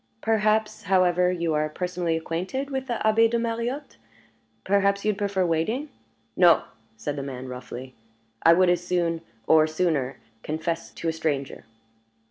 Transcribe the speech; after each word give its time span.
Perhaps, 0.21 0.85
however, 0.85 1.31
you 1.31 1.53
are 1.53 1.69
personally 1.69 2.17
acquainted 2.17 2.71
with 2.71 2.87
the 2.87 2.99
Abbé 3.05 3.29
de 3.29 3.37
Mariotte? 3.37 3.97
Perhaps 4.63 5.05
you 5.05 5.09
would 5.09 5.17
prefer 5.19 5.45
waiting" 5.45 5.89
"No!" 6.35 6.63
said 6.97 7.15
the 7.15 7.21
man, 7.21 7.47
roughly. 7.47 7.93
"I 8.41 8.53
would 8.53 8.71
as 8.71 8.83
soon, 8.83 9.21
or 9.45 9.67
sooner, 9.67 10.17
confess 10.41 10.89
to 10.91 11.07
a 11.07 11.13
stranger." 11.13 11.65